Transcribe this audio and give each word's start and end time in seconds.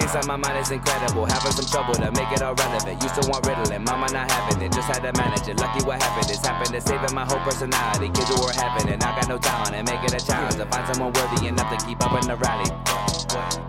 Inside 0.00 0.26
my 0.26 0.36
mind 0.36 0.58
is 0.58 0.70
incredible. 0.70 1.26
Having 1.26 1.52
some 1.52 1.68
trouble 1.68 1.94
to 1.94 2.10
make 2.12 2.32
it 2.32 2.42
all 2.42 2.54
relevant. 2.54 3.02
Used 3.02 3.16
to 3.20 3.28
want 3.28 3.44
Ritalin, 3.44 3.84
mama 3.86 4.08
not 4.12 4.30
having 4.30 4.62
it. 4.62 4.72
Just 4.72 4.88
had 4.88 5.02
to 5.04 5.12
manage 5.20 5.46
it. 5.48 5.60
Lucky 5.60 5.84
what 5.84 6.02
happened. 6.02 6.30
It's 6.30 6.44
happened 6.44 6.72
to 6.72 6.80
saving 6.80 7.14
my 7.14 7.24
whole 7.24 7.40
personality. 7.40 8.08
Kids 8.08 8.28
who 8.28 8.40
were 8.40 8.52
having 8.52 8.88
it. 8.88 9.04
I 9.04 9.20
got 9.20 9.28
no 9.28 9.38
talent 9.38 9.74
and 9.74 9.88
make 9.88 10.02
it 10.04 10.14
a 10.14 10.24
challenge 10.24 10.56
to 10.56 10.66
find 10.66 10.84
someone 10.88 11.12
worthy 11.12 11.48
enough 11.48 11.68
to 11.76 11.86
keep 11.86 12.02
up 12.04 12.16
in 12.20 12.26
the 12.26 12.36
rally. 12.36 12.70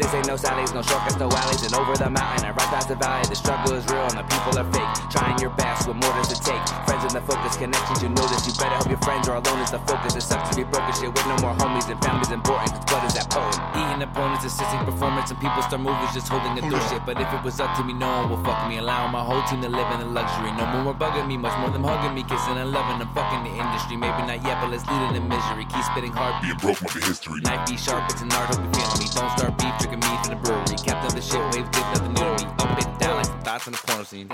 This 0.00 0.08
ain't 0.14 0.26
no 0.26 0.36
sallies, 0.36 0.72
no 0.72 0.80
shortcuts, 0.80 1.18
no 1.20 1.28
alleys, 1.28 1.62
and 1.62 1.74
over 1.74 1.92
the 1.92 2.08
mountain 2.08 2.48
and 2.48 2.56
right 2.56 2.70
past 2.72 2.88
the 2.88 2.96
valley. 2.96 3.20
The 3.28 3.36
struggle 3.36 3.74
is 3.76 3.84
real 3.92 4.08
and 4.08 4.16
the 4.16 4.24
people 4.24 4.56
are 4.56 4.68
fake. 4.72 4.92
Trying 5.12 5.36
your 5.38 5.52
best, 5.60 5.86
what 5.86 6.00
more 6.00 6.14
it 6.24 6.40
take? 6.40 6.64
Friends 6.88 7.04
in 7.04 7.12
the 7.12 7.20
focus, 7.28 7.56
connections, 7.60 8.00
you 8.02 8.08
know 8.08 8.24
this. 8.32 8.48
You 8.48 8.56
better 8.56 8.80
help 8.80 8.88
your 8.88 9.02
friends 9.04 9.28
or 9.28 9.36
alone 9.36 9.60
is 9.60 9.70
the 9.70 9.82
focus. 9.84 10.16
It 10.16 10.24
sucks 10.24 10.48
to 10.50 10.56
be 10.56 10.64
broken 10.64 10.92
shit 10.96 11.12
with 11.12 11.26
no 11.28 11.36
more 11.44 11.52
homies 11.60 11.90
and 11.92 12.00
family's 12.00 12.32
important. 12.32 12.72
Cause 12.72 12.84
blood 12.88 13.04
is 13.04 13.14
that 13.20 13.28
potent. 13.28 13.60
Eating 13.76 14.00
opponents, 14.00 14.44
assisting 14.48 14.80
performance, 14.88 15.28
and 15.28 15.40
people 15.40 15.60
start 15.68 15.82
movies 15.84 16.16
just 16.20 16.28
holding 16.28 16.52
it 16.60 16.64
through 16.68 16.84
shit. 16.92 17.00
But 17.08 17.16
if 17.16 17.32
it 17.32 17.42
was 17.42 17.58
up 17.60 17.72
to 17.76 17.82
me, 17.82 17.92
no 17.96 18.06
one 18.06 18.30
will 18.30 18.42
fuck 18.44 18.68
me. 18.68 18.76
Allowing 18.76 19.12
my 19.12 19.24
whole 19.24 19.40
team 19.48 19.64
to 19.64 19.68
live 19.68 19.88
in 19.96 20.00
the 20.04 20.10
luxury. 20.12 20.52
No 20.52 20.64
more 20.84 20.94
bugging 20.94 21.26
me, 21.26 21.36
much 21.36 21.56
more 21.58 21.70
than 21.70 21.82
hugging 21.82 22.14
me, 22.14 22.22
kissing 22.22 22.60
and 22.60 22.70
loving. 22.70 23.00
I'm 23.00 23.08
fucking 23.16 23.44
the 23.48 23.54
industry. 23.56 23.96
Maybe 23.96 24.22
not 24.28 24.44
yet, 24.44 24.60
but 24.60 24.70
let's 24.70 24.84
lead 24.84 25.02
it 25.10 25.16
in 25.16 25.24
misery. 25.28 25.64
Keep 25.72 25.84
spitting 25.88 26.12
hard. 26.12 26.44
Being 26.44 26.60
broke 26.60 26.80
might 26.84 26.94
be 26.94 27.00
history. 27.00 27.40
Knife 27.40 27.64
be 27.64 27.76
sharp, 27.76 28.04
it's 28.12 28.20
an 28.20 28.32
art, 28.36 28.52
hope 28.52 28.60
you 28.60 28.70
feel 28.76 28.92
me. 29.00 29.06
Don't 29.16 29.32
start 29.32 29.52
beef, 29.56 29.74
drinking 29.80 30.04
me 30.04 30.12
from 30.20 30.30
the 30.36 30.40
brewery. 30.44 30.76
Captain 30.84 31.08
of 31.08 31.14
the 31.16 31.24
shit, 31.24 31.40
waves 31.56 31.70
did 31.72 31.86
nothing 31.96 32.12
new 32.12 32.28
to 32.28 32.44
me. 32.44 32.52
Up 32.60 32.76
and 32.76 32.92
down 33.00 33.16
like 33.16 33.26
some 33.26 33.40
thoughts 33.40 33.64
in 33.64 33.72
the 33.72 33.80
corner 33.88 34.04
scene. 34.04 34.28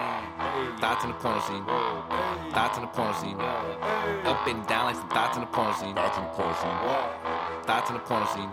Thoughts 0.82 1.02
in 1.06 1.10
the 1.14 1.18
corner 1.22 1.42
scene. 1.46 1.64
Thoughts 2.50 2.76
in 2.76 2.82
the 2.82 2.90
corner 2.90 3.14
scene. 3.22 3.38
Up 3.38 4.42
and 4.50 4.66
down 4.66 4.84
like 4.90 4.98
some 4.98 5.10
thoughts 5.14 5.38
in 5.38 5.42
the 5.46 5.50
corner 5.54 5.74
scene. 5.78 5.94
Thoughts 5.94 6.18
in 6.18 6.24
the 6.26 6.34
corner 6.34 6.56
scene. 6.58 6.78
Thoughts 7.62 7.88
in 7.90 7.94
the 7.94 8.02
corner 8.02 8.26
scene. 8.34 8.50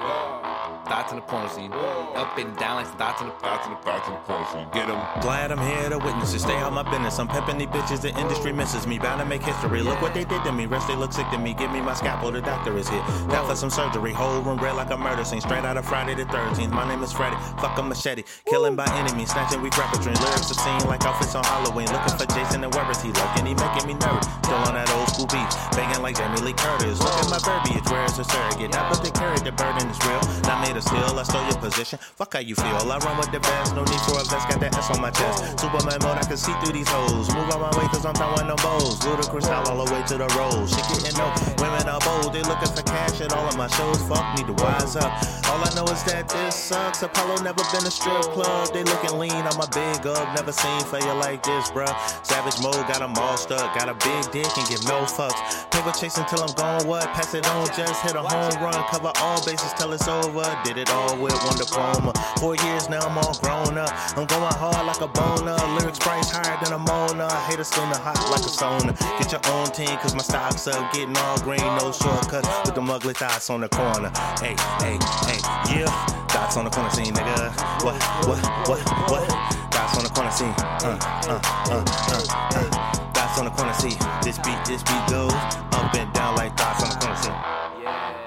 Thoughts 0.86 1.12
in 1.12 1.20
the 1.20 1.26
corner 1.26 1.48
scene. 1.50 1.72
Up 1.72 2.38
and 2.38 2.56
down 2.58 2.76
like 2.76 2.88
thoughts 2.98 3.22
in 3.22 3.28
the 3.28 3.34
Thoughts 3.40 3.68
in 3.68 3.74
the 3.74 3.80
thoughts 3.80 4.08
in 4.08 4.14
the 4.14 4.20
corner 4.20 4.46
scene. 4.52 4.68
Get 4.74 4.90
'em. 4.90 5.00
Glad 5.22 5.52
I'm 5.52 5.60
here 5.60 5.90
to 5.90 5.98
witness 5.98 6.34
it. 6.34 6.40
Stay 6.40 6.56
on 6.62 6.74
my 6.74 6.84
business. 6.84 7.20
I'm 7.20 7.28
pimping 7.28 7.58
these 7.58 7.68
bitches. 7.70 8.02
The 8.02 8.10
industry 8.20 8.52
misses 8.52 8.86
me. 8.86 9.00
Bound 9.00 9.20
to 9.22 9.26
make 9.26 9.44
history. 9.44 9.82
Look 9.82 10.02
what 10.02 10.14
they 10.14 10.26
did 10.26 10.44
to 10.44 10.52
me. 10.52 10.66
Rest 10.66 10.88
they 10.88 10.96
look 10.96 11.14
sick 11.14 11.30
to 11.32 11.38
me. 11.38 11.54
Give 11.54 11.72
me 11.72 11.80
my 11.80 11.94
scalpel. 11.94 12.32
The 12.32 12.42
doctor 12.42 12.78
is 12.78 12.90
here. 12.90 13.04
Down 13.30 13.48
for 13.48 13.56
some 13.56 13.70
surgery. 13.70 14.12
Whole 14.12 14.42
room 14.42 14.58
red 14.58 14.76
like 14.76 14.92
a 14.92 14.98
murder 14.98 15.24
scene. 15.24 15.40
Straight 15.40 15.64
out 15.64 15.78
of 15.78 15.86
Friday 15.86 16.16
the 16.16 16.26
13th. 16.26 16.72
My 16.72 16.88
name 16.88 17.02
is 17.02 17.14
Freddy. 17.14 17.38
Fuck 17.60 17.78
a 17.78 17.84
machete. 17.84 18.24
Killing 18.46 18.76
by 18.76 18.86
enemies. 19.00 19.32
Snatching 19.32 19.62
weak 19.62 19.78
repertoire. 19.78 20.16
Lyrics 20.16 20.48
seen 20.52 20.88
like 20.88 21.06
outfits 21.06 21.34
on 21.36 21.44
Halloween. 21.46 21.88
Looking 21.94 22.18
for 22.18 22.26
Jason 22.36 22.64
and 22.64 22.74
Weber's. 22.76 23.02
He 23.02 23.10
looking. 23.10 23.46
He 23.46 23.54
making 23.56 23.88
me 23.88 23.94
nervous. 23.96 24.28
Still 24.44 24.62
on 24.68 24.76
that 24.76 24.90
old 24.92 25.08
school 25.10 25.28
beat. 25.28 25.52
Banging 25.76 26.02
like 26.02 26.18
Jamie 26.18 26.42
Lee 26.42 26.54
Curtis. 26.54 27.00
Look 27.00 27.14
at 27.24 27.30
my 27.30 27.40
verbiage. 27.40 27.88
Where 27.90 28.04
is 28.06 28.20
a 28.20 28.26
surrogate? 28.26 28.72
Not 28.72 28.92
what 28.92 29.04
they 29.04 29.12
carry. 29.12 29.40
The 29.40 29.52
burden 29.54 29.88
is 29.90 30.00
real. 30.06 30.22
Not 30.44 30.62
made 30.62 30.73
steel. 30.82 31.20
I 31.20 31.24
stole 31.24 31.46
your 31.46 31.58
position. 31.58 32.00
Fuck 32.18 32.34
how 32.34 32.40
you 32.40 32.56
feel. 32.56 32.92
I 32.92 32.98
run 32.98 33.18
with 33.18 33.32
the 33.32 33.40
best. 33.40 33.76
No 33.76 33.84
need 33.84 34.02
for 34.08 34.20
a 34.20 34.24
vest. 34.26 34.50
Got 34.50 34.60
that 34.62 34.78
S 34.78 34.90
on 34.90 35.02
my 35.02 35.12
chest. 35.12 35.60
Superman 35.60 36.00
mode. 36.02 36.18
I 36.18 36.26
can 36.26 36.38
see 36.38 36.54
through 36.64 36.74
these 36.74 36.90
hoes. 36.90 37.30
Move 37.34 37.50
on 37.52 37.62
my 37.62 37.72
way 37.78 37.86
cause 37.92 38.06
I'm 38.06 38.16
throwing 38.16 38.48
them 38.48 38.58
bows. 38.64 39.00
Ludacris 39.06 39.44
style 39.44 39.68
all 39.68 39.86
the 39.86 39.92
way 39.94 40.02
to 40.08 40.18
the 40.18 40.28
rolls. 40.40 40.72
She 40.72 40.82
getting 40.90 41.18
no 41.18 41.28
women 41.60 41.88
are 41.88 42.00
bold. 42.02 42.34
They 42.34 42.44
looking 42.44 42.72
for 42.74 42.84
cash 42.84 43.22
at 43.22 43.34
all 43.34 43.48
of 43.48 43.58
my 43.58 43.68
shows. 43.68 44.02
Fuck, 44.08 44.26
need 44.38 44.48
to 44.48 44.56
wise 44.64 44.96
up. 44.96 45.12
All 45.50 45.62
I 45.62 45.70
know 45.76 45.86
is 45.92 46.04
that 46.10 46.30
this 46.30 46.56
sucks. 46.56 47.04
Apollo 47.04 47.44
never 47.44 47.64
been 47.72 47.86
a 47.86 47.92
strip 47.92 48.24
club. 48.34 48.74
They 48.74 48.84
looking 48.84 49.20
lean 49.20 49.44
on 49.46 49.58
my 49.58 49.68
big 49.70 50.08
up. 50.08 50.26
Never 50.36 50.52
seen 50.52 50.82
failure 50.90 51.14
like 51.16 51.44
this, 51.44 51.70
bruh. 51.72 51.94
Savage 52.26 52.62
mode, 52.62 52.86
got 52.88 53.02
'em 53.02 53.14
all 53.18 53.38
stuck. 53.38 53.78
Got 53.78 53.90
a 53.90 53.96
big 53.96 54.24
dick 54.32 54.52
and 54.58 54.68
give 54.68 54.84
no 54.86 55.06
fucks. 55.06 55.70
Paper 55.72 55.92
chasing 55.92 56.26
till 56.26 56.42
I'm 56.44 56.54
gone. 56.54 56.88
What? 56.88 57.06
Pass 57.14 57.34
it 57.34 57.48
on, 57.50 57.68
just 57.76 58.02
hit 58.02 58.16
a 58.16 58.22
home 58.22 58.56
run. 58.64 58.74
Cover 58.90 59.12
all 59.22 59.44
bases 59.46 59.74
till 59.78 59.94
it's 59.94 60.08
over. 60.08 60.46
Did 60.64 60.78
it 60.78 60.90
all 60.92 61.18
with 61.18 61.36
one 61.44 61.58
diploma. 61.58 62.14
Four 62.40 62.56
years 62.56 62.88
now, 62.88 63.00
I'm 63.00 63.18
all 63.18 63.38
grown 63.44 63.78
up. 63.78 63.92
I'm 64.18 64.26
going 64.26 64.54
hard 64.56 64.88
like 64.88 65.02
a 65.02 65.08
boner. 65.08 65.58
Lyrics 65.78 66.00
price 66.00 66.32
higher 66.32 66.58
than 66.64 66.72
a 66.72 66.80
Mona. 66.80 67.28
Haters 67.48 67.68
still 67.68 67.84
hot 67.84 68.16
like 68.32 68.40
a 68.40 68.52
sauna. 68.52 68.96
Get 69.20 69.34
your 69.34 69.42
own 69.54 69.68
team, 69.72 69.92
cause 70.00 70.16
my 70.16 70.24
stock's 70.24 70.66
up. 70.68 70.94
Getting 70.94 71.18
all 71.18 71.38
green, 71.40 71.60
no 71.60 71.92
shortcuts. 71.92 72.48
With 72.66 72.76
the 72.76 72.82
ugly 72.82 73.14
thoughts 73.14 73.50
on 73.50 73.60
the 73.60 73.68
corner. 73.68 74.10
Hey, 74.40 74.56
hey, 74.80 74.96
hey, 75.28 75.40
yeah. 75.68 75.92
Dots 76.32 76.56
on 76.56 76.64
the 76.64 76.72
corner 76.72 76.90
scene, 76.92 77.14
nigga. 77.14 77.52
What, 77.84 78.00
what, 78.24 78.40
what, 78.68 78.80
what? 79.12 79.28
Dots 79.70 79.98
on 79.98 80.04
the 80.04 80.10
corner 80.16 80.32
scene. 80.32 80.56
Uh, 80.58 80.96
uh, 81.28 81.42
uh, 81.68 81.84
uh, 82.08 82.26
uh. 82.56 83.12
Dots 83.12 83.38
on 83.38 83.46
the 83.46 83.52
corner 83.52 83.74
scene. 83.74 84.00
This 84.24 84.40
beat, 84.40 84.64
this 84.66 84.82
beat 84.84 85.04
goes 85.12 85.34
up 85.76 85.94
and 85.94 86.12
down 86.14 86.38
like 86.38 86.56
dots 86.56 86.84
on 86.84 86.90
the 86.90 86.96
corner 86.96 87.20
scene. 87.20 88.23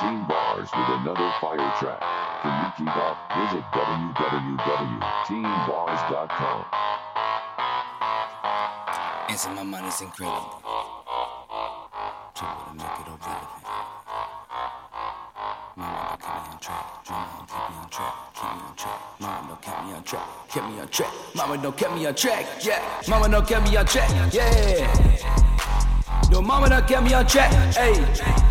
Team 0.00 0.24
Bars 0.28 0.68
with 0.70 0.88
another 1.00 1.32
fire 1.40 1.72
track. 1.80 2.00
Can 2.42 2.52
you 2.62 2.70
keep 2.78 2.96
up? 2.96 3.16
Visit 3.34 3.64
www.teambars.com. 3.74 6.64
Answer 9.28 9.50
my 9.50 9.62
mind 9.64 9.86
is 9.88 10.00
incredible. 10.00 10.62
Trouble 12.32 12.64
to 12.68 12.74
make 12.74 12.86
it 12.86 13.08
all 13.08 13.18
relevant. 13.26 13.64
Mama, 15.76 16.06
don't 16.08 16.20
keep 16.22 16.30
me 16.30 16.36
on 16.52 16.58
track. 16.60 17.04
Drama, 17.04 17.26
don't 17.38 17.48
keep 17.48 17.68
me 17.68 17.74
on 17.82 17.88
track. 17.90 18.14
Keep 18.34 18.54
me 18.54 18.60
on 18.62 18.74
track. 18.76 19.00
Mama, 19.18 19.46
don't 19.48 19.60
keep 19.62 19.78
me 19.82 19.92
on 19.94 20.02
track. 20.04 20.28
Keep 20.48 20.62
me 20.62 20.78
on 20.80 20.88
track. 20.88 21.12
Mama, 21.34 21.56
don't 21.58 21.76
keep 21.76 21.90
me 21.90 22.06
on 22.06 22.14
track. 22.14 22.46
Yeah. 22.62 23.02
Mama, 23.08 23.28
don't 23.28 23.44
keep 23.48 23.62
me 23.64 23.76
on 23.76 23.84
track. 23.84 24.10
Yeah. 24.32 24.86
Yo, 26.30 26.40
mama, 26.40 26.68
don't 26.68 26.86
keep 26.86 27.02
me 27.02 27.14
on 27.14 27.26
track. 27.26 27.50
Hey. 27.74 28.46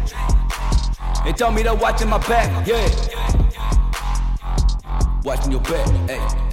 Told 1.37 1.53
me 1.53 1.61
to 1.61 1.75
watch 1.75 2.01
in 2.01 2.09
my 2.09 2.17
back. 2.27 2.65
Yeah. 2.65 2.87
Watching 5.23 5.51
your 5.51 5.61
back. 5.61 5.87
Hey. 6.09 6.46